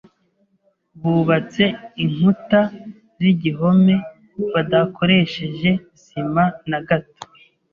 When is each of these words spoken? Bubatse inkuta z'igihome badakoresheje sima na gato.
Bubatse 1.01 1.63
inkuta 2.03 2.59
z'igihome 3.19 3.95
badakoresheje 4.53 5.71
sima 6.03 6.43
na 6.69 6.79
gato. 6.87 7.21